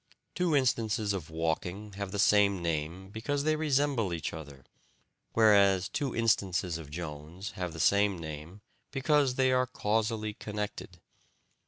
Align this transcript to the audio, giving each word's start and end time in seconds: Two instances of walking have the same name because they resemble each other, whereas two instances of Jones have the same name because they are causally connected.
Two 0.33 0.55
instances 0.55 1.13
of 1.13 1.29
walking 1.29 1.93
have 1.93 2.11
the 2.11 2.17
same 2.17 2.59
name 2.63 3.09
because 3.11 3.43
they 3.43 3.55
resemble 3.55 4.11
each 4.15 4.33
other, 4.33 4.65
whereas 5.33 5.87
two 5.87 6.15
instances 6.15 6.79
of 6.79 6.89
Jones 6.89 7.51
have 7.51 7.71
the 7.71 7.79
same 7.79 8.17
name 8.17 8.61
because 8.89 9.35
they 9.35 9.51
are 9.51 9.67
causally 9.67 10.33
connected. 10.33 10.99